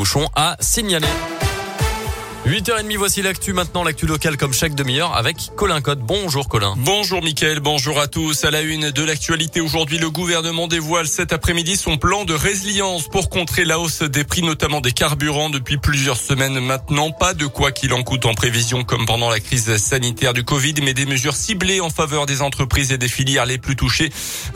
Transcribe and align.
bouchons 0.00 0.30
à 0.34 0.56
signaler. 0.60 1.39
8h30, 2.50 2.96
voici 2.96 3.22
l'actu 3.22 3.52
maintenant, 3.52 3.84
l'actu 3.84 4.06
locale 4.06 4.36
comme 4.36 4.52
chaque 4.52 4.74
demi-heure 4.74 5.16
avec 5.16 5.36
Colin 5.54 5.80
Code. 5.80 6.00
Bonjour 6.00 6.48
Colin. 6.48 6.74
Bonjour 6.78 7.22
Mickaël, 7.22 7.60
bonjour 7.60 8.00
à 8.00 8.08
tous. 8.08 8.44
À 8.44 8.50
la 8.50 8.62
une 8.62 8.90
de 8.90 9.04
l'actualité 9.04 9.60
aujourd'hui, 9.60 9.98
le 9.98 10.10
gouvernement 10.10 10.66
dévoile 10.66 11.06
cet 11.06 11.32
après-midi 11.32 11.76
son 11.76 11.96
plan 11.96 12.24
de 12.24 12.34
résilience 12.34 13.06
pour 13.06 13.30
contrer 13.30 13.64
la 13.64 13.78
hausse 13.78 14.02
des 14.02 14.24
prix, 14.24 14.42
notamment 14.42 14.80
des 14.80 14.90
carburants 14.90 15.48
depuis 15.48 15.76
plusieurs 15.76 16.16
semaines 16.16 16.58
maintenant. 16.58 17.12
Pas 17.12 17.34
de 17.34 17.46
quoi 17.46 17.70
qu'il 17.70 17.92
en 17.92 18.02
coûte 18.02 18.26
en 18.26 18.34
prévision 18.34 18.82
comme 18.82 19.06
pendant 19.06 19.30
la 19.30 19.38
crise 19.38 19.76
sanitaire 19.76 20.34
du 20.34 20.42
Covid, 20.42 20.74
mais 20.82 20.92
des 20.92 21.06
mesures 21.06 21.36
ciblées 21.36 21.80
en 21.80 21.90
faveur 21.90 22.26
des 22.26 22.42
entreprises 22.42 22.90
et 22.90 22.98
des 22.98 23.06
filières 23.06 23.46
les 23.46 23.58
plus 23.58 23.76
touchées. 23.76 24.10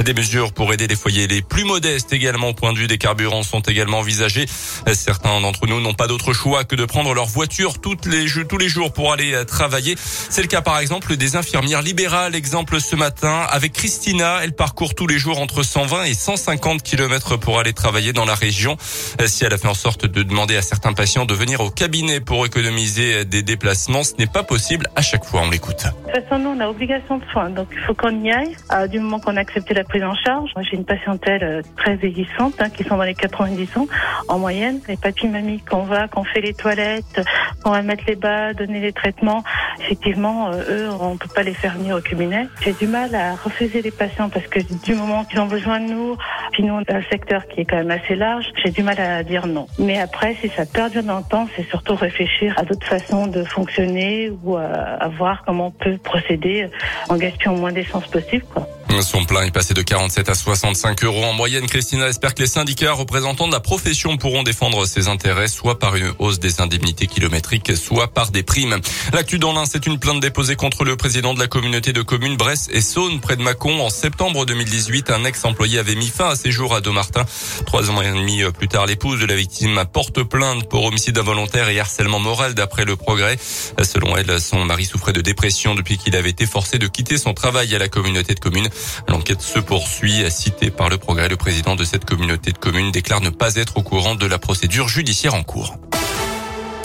Des 0.04 0.14
mesures 0.14 0.52
pour 0.52 0.72
aider 0.72 0.88
les 0.88 0.96
foyers 0.96 1.28
les 1.28 1.42
plus 1.42 1.62
modestes 1.62 2.12
également 2.12 2.48
au 2.48 2.54
point 2.54 2.72
de 2.72 2.78
vue 2.78 2.88
des 2.88 2.98
carburants 2.98 3.44
sont 3.44 3.60
également 3.60 4.00
envisagées. 4.00 4.46
Certains 4.94 5.40
d'entre 5.40 5.68
nous 5.68 5.80
n'ont 5.80 5.94
pas 5.94 6.08
d'autre 6.08 6.32
choix 6.32 6.64
que 6.64 6.74
de 6.74 6.86
prendre 6.86 7.14
leur 7.14 7.26
voiture 7.26 7.78
toutes 7.84 8.06
les, 8.06 8.24
tous 8.48 8.56
les 8.56 8.70
jours 8.70 8.94
pour 8.94 9.12
aller 9.12 9.34
euh, 9.34 9.44
travailler. 9.44 9.94
C'est 9.98 10.40
le 10.40 10.48
cas 10.48 10.62
par 10.62 10.78
exemple 10.78 11.18
des 11.18 11.36
infirmières 11.36 11.82
libérales. 11.82 12.34
Exemple 12.34 12.80
ce 12.80 12.96
matin 12.96 13.44
avec 13.50 13.74
Christina. 13.74 14.38
Elle 14.42 14.54
parcourt 14.54 14.94
tous 14.94 15.06
les 15.06 15.18
jours 15.18 15.38
entre 15.38 15.62
120 15.62 16.04
et 16.04 16.14
150 16.14 16.82
km 16.82 17.36
pour 17.36 17.58
aller 17.58 17.74
travailler 17.74 18.14
dans 18.14 18.24
la 18.24 18.34
région. 18.34 18.78
Euh, 19.20 19.26
si 19.26 19.44
elle 19.44 19.52
a 19.52 19.58
fait 19.58 19.68
en 19.68 19.74
sorte 19.74 20.06
de 20.06 20.22
demander 20.22 20.56
à 20.56 20.62
certains 20.62 20.94
patients 20.94 21.26
de 21.26 21.34
venir 21.34 21.60
au 21.60 21.68
cabinet 21.68 22.20
pour 22.20 22.46
économiser 22.46 23.16
euh, 23.16 23.24
des 23.24 23.42
déplacements, 23.42 24.02
ce 24.02 24.14
n'est 24.18 24.32
pas 24.32 24.44
possible 24.44 24.86
à 24.96 25.02
chaque 25.02 25.26
fois. 25.26 25.42
On 25.44 25.50
l'écoute. 25.50 25.84
De 25.84 26.12
toute 26.12 26.24
façon, 26.24 26.42
nous, 26.42 26.56
on 26.56 26.60
a 26.60 26.68
obligation 26.68 27.18
de 27.18 27.24
soins, 27.32 27.50
donc 27.50 27.68
il 27.70 27.80
faut 27.80 27.92
qu'on 27.92 28.24
y 28.24 28.32
aille. 28.32 28.56
du 28.88 28.98
moment 28.98 29.20
qu'on 29.20 29.36
a 29.36 29.40
accepté 29.40 29.74
la 29.74 29.84
prise 29.84 30.04
en 30.04 30.14
charge, 30.14 30.52
j'ai 30.70 30.76
une 30.78 30.86
patientèle 30.86 31.62
très 31.76 31.96
vieillissante, 31.96 32.54
hein, 32.60 32.70
qui 32.70 32.82
sont 32.84 32.96
dans 32.96 33.02
les 33.02 33.14
90 33.14 33.68
ans 33.76 33.86
en 34.28 34.38
moyenne. 34.38 34.80
Les 34.88 34.96
papy 34.96 35.28
mamies 35.28 35.60
qu'on 35.60 35.82
va, 35.82 36.08
qu'on 36.08 36.24
fait 36.24 36.40
les 36.40 36.54
toilettes, 36.54 37.20
on 37.66 37.73
va 37.74 37.82
mettre 37.82 38.04
les 38.06 38.16
bas, 38.16 38.54
donner 38.54 38.80
les 38.80 38.92
traitements. 38.92 39.42
Effectivement, 39.80 40.48
euh, 40.48 40.62
eux, 40.68 40.90
on 41.00 41.16
peut 41.16 41.28
pas 41.34 41.42
les 41.42 41.54
faire 41.54 41.74
venir 41.74 41.96
au 41.96 42.00
cabinet. 42.00 42.48
J'ai 42.60 42.72
du 42.72 42.86
mal 42.86 43.14
à 43.14 43.34
refuser 43.36 43.82
les 43.82 43.90
patients 43.90 44.30
parce 44.30 44.46
que 44.46 44.60
du 44.60 44.94
moment 44.94 45.24
qu'ils 45.24 45.40
ont 45.40 45.46
besoin 45.46 45.80
de 45.80 45.86
nous, 45.86 46.16
puis 46.52 46.62
nous, 46.62 46.74
on 46.74 46.82
a 46.92 46.96
un 46.96 47.02
secteur 47.10 47.46
qui 47.48 47.60
est 47.60 47.64
quand 47.64 47.76
même 47.76 47.90
assez 47.90 48.14
large, 48.14 48.46
j'ai 48.62 48.70
du 48.70 48.82
mal 48.82 49.00
à 49.00 49.22
dire 49.22 49.46
non. 49.46 49.66
Mais 49.78 49.98
après, 49.98 50.36
si 50.40 50.48
ça 50.56 50.66
perdure 50.66 51.02
dans 51.02 51.18
le 51.18 51.24
temps, 51.24 51.48
c'est 51.56 51.68
surtout 51.68 51.94
réfléchir 51.94 52.54
à 52.58 52.64
d'autres 52.64 52.86
façons 52.86 53.26
de 53.26 53.44
fonctionner 53.44 54.30
ou 54.42 54.56
à, 54.56 55.08
voir 55.08 55.42
comment 55.44 55.66
on 55.66 55.70
peut 55.70 55.98
procéder 55.98 56.68
en 57.08 57.16
gaspillant 57.16 57.54
moins 57.54 57.72
d'essence 57.72 58.06
possible, 58.08 58.44
quoi. 58.52 58.66
Son 59.02 59.24
plein 59.24 59.42
est 59.42 59.50
passé 59.50 59.74
de 59.74 59.82
47 59.82 60.28
à 60.28 60.34
65 60.34 61.04
euros 61.04 61.24
en 61.24 61.32
moyenne. 61.32 61.66
Christina 61.66 62.08
espère 62.08 62.34
que 62.34 62.42
les 62.42 62.48
syndicats 62.48 62.92
représentants 62.92 63.46
de 63.46 63.52
la 63.52 63.60
profession 63.60 64.16
pourront 64.16 64.42
défendre 64.42 64.86
ses 64.86 65.08
intérêts, 65.08 65.48
soit 65.48 65.78
par 65.78 65.96
une 65.96 66.12
hausse 66.18 66.38
des 66.38 66.60
indemnités 66.60 67.06
kilométriques, 67.06 67.76
soit 67.76 68.08
par 68.08 68.30
des 68.30 68.42
primes. 68.42 68.78
L'actu 69.12 69.38
dans 69.38 69.52
l'Ain, 69.52 69.64
c'est 69.66 69.86
une 69.86 69.98
plainte 69.98 70.20
déposée 70.20 70.56
contre 70.56 70.84
le 70.84 70.96
président 70.96 71.34
de 71.34 71.40
la 71.40 71.46
communauté 71.46 71.92
de 71.92 72.02
communes 72.02 72.36
Bresse 72.36 72.68
et 72.72 72.80
Saône, 72.80 73.20
près 73.20 73.36
de 73.36 73.42
Mâcon. 73.42 73.80
En 73.80 73.90
septembre 73.90 74.46
2018, 74.46 75.10
un 75.10 75.24
ex-employé 75.24 75.78
avait 75.78 75.94
mis 75.94 76.08
fin 76.08 76.30
à 76.30 76.36
ses 76.36 76.50
jours 76.50 76.74
à 76.74 76.80
Domartin. 76.80 77.24
Trois 77.66 77.90
ans 77.90 78.00
et 78.00 78.10
demi 78.10 78.42
plus 78.56 78.68
tard, 78.68 78.86
l'épouse 78.86 79.20
de 79.20 79.26
la 79.26 79.36
victime 79.36 79.82
porte 79.92 80.22
plainte 80.22 80.68
pour 80.68 80.84
homicide 80.84 81.18
involontaire 81.18 81.68
et 81.68 81.80
harcèlement 81.80 82.20
moral 82.20 82.54
d'après 82.54 82.84
le 82.84 82.96
progrès. 82.96 83.38
Selon 83.82 84.16
elle, 84.16 84.40
son 84.40 84.64
mari 84.64 84.84
souffrait 84.84 85.12
de 85.12 85.20
dépression 85.20 85.74
depuis 85.74 85.98
qu'il 85.98 86.16
avait 86.16 86.30
été 86.30 86.46
forcé 86.46 86.78
de 86.78 86.86
quitter 86.86 87.18
son 87.18 87.34
travail 87.34 87.74
à 87.74 87.78
la 87.78 87.88
communauté 87.88 88.34
de 88.34 88.40
communes. 88.40 88.68
L'enquête 89.08 89.42
se 89.42 89.58
poursuit. 89.58 90.24
Cité 90.30 90.70
par 90.70 90.88
le 90.88 90.98
progrès, 90.98 91.28
le 91.28 91.36
président 91.36 91.76
de 91.76 91.84
cette 91.84 92.04
communauté 92.04 92.52
de 92.52 92.58
communes 92.58 92.90
déclare 92.90 93.20
ne 93.20 93.30
pas 93.30 93.56
être 93.56 93.76
au 93.76 93.82
courant 93.82 94.14
de 94.14 94.26
la 94.26 94.38
procédure 94.38 94.88
judiciaire 94.88 95.34
en 95.34 95.42
cours. 95.42 95.76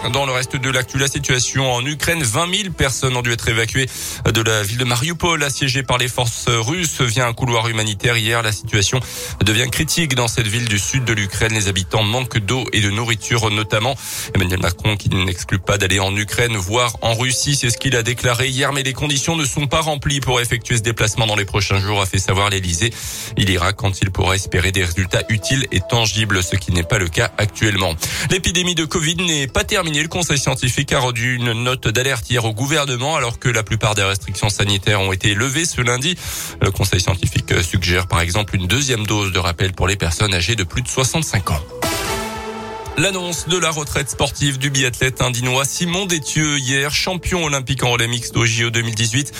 Dans 0.08 0.26
le 0.26 0.32
reste 0.32 0.56
de 0.56 0.70
l'actu, 0.70 0.98
la 0.98 1.10
situation 1.10 1.72
en 1.72 1.86
Ukraine, 1.86 2.24
20 2.24 2.56
000 2.56 2.74
personnes 2.74 3.18
ont 3.18 3.22
dû 3.22 3.34
être 3.34 3.50
évacuées 3.50 3.86
de 4.26 4.42
la 4.42 4.64
ville 4.64 4.78
de 4.78 4.86
Mariupol, 4.86 5.44
assiégée 5.44 5.84
par 5.84 5.98
les 5.98 6.08
forces 6.08 6.48
russes 6.48 7.02
via 7.02 7.28
un 7.28 7.34
couloir 7.34 7.68
humanitaire. 7.68 8.16
Hier, 8.16 8.42
la 8.42 8.54
situation 8.54 9.02
devient 9.44 9.70
critique 9.70 10.16
dans 10.16 10.30
cette 10.30 10.48
ville 10.48 10.70
du 10.70 10.80
sud 10.80 11.04
de 11.04 11.12
l'Ukraine. 11.12 11.54
Les 11.54 11.68
habitants 11.68 12.04
manquent 12.04 12.40
d'eau 12.40 12.64
et 12.72 12.80
de 12.80 12.90
nourriture 12.90 13.52
notamment. 13.52 13.96
Emmanuel 14.34 14.62
Macron 14.62 14.96
qui 14.96 15.10
n'exclut 15.10 15.60
pas 15.60 15.78
d'aller 15.78 16.00
en 16.00 16.16
Ukraine, 16.16 16.56
voire 16.56 16.96
en 17.02 17.14
Russie, 17.14 17.58
c'est 17.58 17.70
ce 17.70 17.78
qu'il 17.78 17.96
a 17.98 18.02
déclaré 18.02 18.48
hier, 18.48 18.72
mais 18.72 18.84
les 18.84 18.94
conditions 18.94 19.36
ne 19.36 19.46
sont 19.46 19.68
pas 19.68 19.82
remplies 19.82 20.22
pour 20.22 20.40
effectuer 20.40 20.78
ce 20.78 20.82
déplacement 20.82 21.28
dans 21.28 21.36
les 21.36 21.46
prochains 21.46 21.80
jours, 21.80 22.02
a 22.02 22.06
fait 22.06 22.20
savoir 22.20 22.50
l'Elysée. 22.50 22.92
Il 23.38 23.50
ira 23.50 23.74
quand 23.74 24.02
il 24.02 24.12
pourra 24.12 24.36
espérer 24.36 24.72
des 24.72 24.86
résultats 24.86 25.24
utiles 25.28 25.68
et 25.72 25.82
tangibles, 25.82 26.42
ce 26.42 26.56
qui 26.56 26.72
n'est 26.72 26.84
pas 26.84 27.00
le 27.00 27.10
cas 27.10 27.32
actuellement. 27.38 27.94
L'épidémie 28.32 28.76
de 28.76 28.86
Covid 28.86 29.18
n'est 29.18 29.48
pas 29.48 29.66
terminée 29.66 29.89
le 29.98 30.08
Conseil 30.08 30.38
scientifique 30.38 30.94
a 30.94 31.00
rendu 31.00 31.36
une 31.36 31.52
note 31.64 31.88
d'alerte 31.88 32.30
hier 32.30 32.46
au 32.46 32.54
gouvernement 32.54 33.16
alors 33.16 33.40
que 33.40 33.50
la 33.50 33.64
plupart 33.64 33.96
des 33.96 34.04
restrictions 34.04 34.50
sanitaires 34.50 35.02
ont 35.02 35.12
été 35.12 35.34
levées 35.34 35.66
ce 35.66 35.82
lundi. 35.82 36.16
Le 36.62 36.72
Conseil 36.72 37.02
scientifique 37.02 37.54
suggère 37.64 38.08
par 38.08 38.22
exemple 38.22 38.56
une 38.56 38.68
deuxième 38.68 39.06
dose 39.06 39.32
de 39.32 39.40
rappel 39.40 39.74
pour 39.74 39.88
les 39.88 39.96
personnes 39.96 40.34
âgées 40.34 40.56
de 40.56 40.64
plus 40.64 40.82
de 40.82 40.88
65 40.88 41.52
ans. 41.52 41.79
L'annonce 42.98 43.48
de 43.48 43.58
la 43.58 43.72
retraite 43.72 44.10
sportive 44.10 44.58
du 44.58 44.70
biathlète 44.70 45.22
indinois 45.22 45.64
Simon 45.64 46.06
Détieux 46.06 46.58
hier, 46.58 46.92
champion 46.94 47.46
olympique 47.46 47.84
en 47.84 47.92
relais 47.92 48.08
mixte 48.08 48.44
JO 48.44 48.72
2018. 48.72 49.34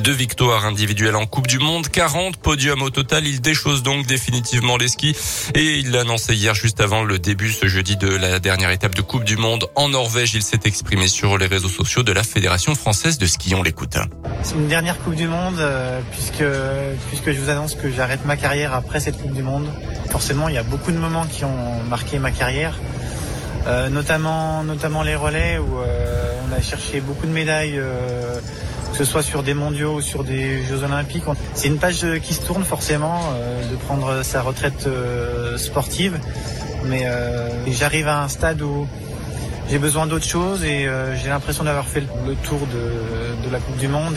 Deux 0.00 0.12
victoires 0.12 0.66
individuelles 0.66 1.16
en 1.16 1.24
Coupe 1.24 1.46
du 1.46 1.58
Monde, 1.58 1.88
40 1.88 2.36
podiums 2.36 2.82
au 2.82 2.90
total. 2.90 3.26
Il 3.26 3.40
déchose 3.40 3.82
donc 3.82 4.06
définitivement 4.06 4.76
les 4.76 4.88
skis 4.88 5.16
et 5.54 5.78
il 5.78 5.92
l'a 5.92 6.00
annoncé 6.00 6.34
hier 6.34 6.54
juste 6.54 6.80
avant 6.80 7.04
le 7.04 7.18
début 7.18 7.52
ce 7.52 7.66
jeudi 7.68 7.96
de 7.96 8.08
la 8.08 8.38
dernière 8.38 8.70
étape 8.70 8.94
de 8.94 9.02
Coupe 9.02 9.24
du 9.24 9.36
Monde 9.36 9.66
en 9.76 9.88
Norvège. 9.88 10.34
Il 10.34 10.42
s'est 10.42 10.60
exprimé 10.64 11.08
sur 11.08 11.38
les 11.38 11.46
réseaux 11.46 11.68
sociaux 11.68 12.02
de 12.02 12.12
la 12.12 12.22
Fédération 12.22 12.74
française 12.74 13.16
de 13.16 13.26
ski. 13.26 13.54
On 13.54 13.62
l'écoute. 13.62 13.96
C'est 14.42 14.54
une 14.54 14.68
dernière 14.68 14.98
Coupe 14.98 15.14
du 15.14 15.26
Monde 15.26 15.58
euh, 15.58 16.00
puisque 16.12 16.44
puisque 17.08 17.32
je 17.32 17.40
vous 17.40 17.48
annonce 17.48 17.74
que 17.74 17.90
j'arrête 17.90 18.24
ma 18.26 18.36
carrière 18.36 18.74
après 18.74 19.00
cette 19.00 19.20
Coupe 19.20 19.32
du 19.32 19.42
Monde. 19.42 19.66
Forcément, 20.10 20.48
il 20.48 20.54
y 20.54 20.58
a 20.58 20.62
beaucoup 20.62 20.92
de 20.92 20.98
moments 20.98 21.26
qui 21.26 21.44
ont 21.44 21.82
marqué 21.88 22.18
ma 22.18 22.30
carrière. 22.30 22.78
Euh, 23.66 23.88
notamment, 23.88 24.62
notamment 24.62 25.02
les 25.02 25.16
relais 25.16 25.58
où 25.58 25.80
euh, 25.80 26.32
on 26.48 26.56
a 26.56 26.60
cherché 26.60 27.00
beaucoup 27.00 27.26
de 27.26 27.32
médailles, 27.32 27.78
euh, 27.78 28.38
que 28.92 28.96
ce 28.96 29.04
soit 29.04 29.22
sur 29.22 29.42
des 29.42 29.54
mondiaux 29.54 29.94
ou 29.94 30.00
sur 30.00 30.22
des 30.22 30.62
Jeux 30.62 30.84
olympiques. 30.84 31.24
C'est 31.54 31.66
une 31.66 31.78
page 31.78 32.06
qui 32.22 32.34
se 32.34 32.42
tourne 32.42 32.62
forcément 32.62 33.20
de 33.70 33.76
prendre 33.76 34.22
sa 34.22 34.40
retraite 34.40 34.88
sportive, 35.56 36.18
mais 36.84 37.04
j'arrive 37.66 38.08
à 38.08 38.22
un 38.22 38.28
stade 38.28 38.62
où 38.62 38.86
j'ai 39.68 39.78
besoin 39.78 40.06
d'autre 40.06 40.24
chose 40.24 40.64
et 40.64 40.88
j'ai 41.22 41.28
l'impression 41.28 41.64
d'avoir 41.64 41.86
fait 41.86 42.04
le 42.26 42.34
tour 42.36 42.60
de, 42.60 43.50
la 43.50 43.58
Coupe 43.58 43.76
du 43.76 43.88
Monde 43.88 44.16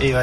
et 0.00 0.14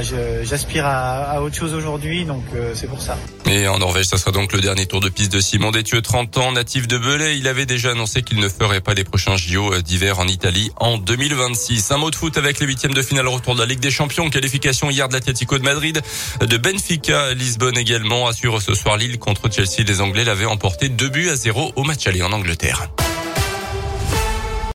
j'aspire 0.44 0.86
à, 0.86 1.32
à, 1.32 1.42
autre 1.42 1.56
chose 1.56 1.74
aujourd'hui, 1.74 2.26
donc 2.26 2.44
euh, 2.56 2.72
c'est 2.74 2.88
pour 2.88 3.02
ça. 3.02 3.18
Et 3.50 3.68
en 3.68 3.80
Norvège, 3.80 4.06
ça 4.06 4.18
sera 4.18 4.32
donc 4.32 4.54
le 4.54 4.62
dernier 4.62 4.86
tour 4.86 5.00
de 5.00 5.10
piste 5.10 5.32
de 5.32 5.40
Simon 5.40 5.72
Détieux, 5.72 6.02
30 6.02 6.38
ans, 6.38 6.52
natif 6.52 6.88
de 6.88 6.98
Belay. 6.98 7.38
Il 7.38 7.48
avait 7.48 7.66
déjà 7.66 7.92
annoncé 7.92 8.22
qu'il 8.22 8.40
ne 8.40 8.50
ferait 8.50 8.82
pas 8.82 8.94
les 8.94 9.04
prochains 9.04 9.38
JO 9.38 9.74
euh, 9.74 9.82
d'hiver 9.82 10.20
en 10.20 10.28
Italie 10.28 10.72
en 10.78 10.98
2026. 10.98 11.92
Un 11.92 11.98
mot 11.98 12.12
de 12.12 12.16
foot 12.16 12.38
avec 12.38 12.60
les 12.60 12.66
huitièmes 12.66 12.94
de 12.94 13.02
finale 13.02 13.28
retour 13.28 13.56
de 13.56 13.60
la 13.60 13.66
Ligue 13.66 13.80
des 13.80 13.92
Champions. 13.92 14.30
Qualification 14.30 14.90
hier 14.90 15.08
de 15.08 15.14
l'Atlético 15.14 15.58
de 15.58 15.64
Madrid, 15.64 16.02
de 16.42 16.58
Benfica, 16.58 17.34
Lisbonne 17.34 17.78
également. 17.78 18.28
Assure 18.28 18.62
ce 18.62 18.74
soir 18.74 18.98
Lille 18.98 19.20
contre 19.20 19.52
Chelsea. 19.52 19.84
Les 19.86 20.02
Anglais 20.02 20.24
l'avaient 20.24 20.46
emporté 20.46 20.90
2 20.90 21.10
buts 21.10 21.30
à 21.30 21.36
0 21.36 21.74
au 21.76 21.84
match 21.84 22.08
aller 22.08 22.24
en 22.24 22.32
Angleterre. 22.32 22.90